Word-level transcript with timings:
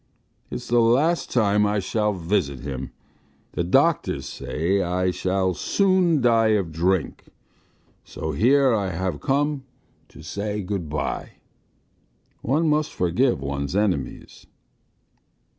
It's 0.49 0.67
the 0.67 0.79
last 0.81 1.31
time 1.31 1.63
I 1.67 1.77
shall 1.77 2.11
visit 2.11 2.61
him.... 2.61 2.91
The 3.51 3.63
doctors 3.63 4.25
say 4.25 4.81
I 4.81 5.11
shall 5.11 5.53
soon 5.53 6.21
die 6.21 6.57
of 6.57 6.71
drink, 6.71 7.25
so 8.03 8.31
here 8.31 8.73
I 8.73 8.89
have 8.89 9.21
come 9.21 9.63
to 10.07 10.23
say 10.23 10.63
good 10.63 10.89
bye. 10.89 11.33
One 12.41 12.67
must 12.67 12.91
forgive 12.91 13.41
one's 13.43 13.75
enemies." 13.75 14.47